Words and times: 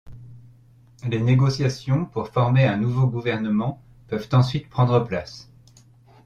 Les 1.07 1.19
négociations 1.21 2.05
pour 2.05 2.29
former 2.29 2.65
un 2.65 2.75
nouveau 2.77 3.05
gouvernement 3.05 3.83
peuvent 4.07 4.29
ensuite 4.33 4.67
prendre 4.67 4.99
place. 5.05 5.51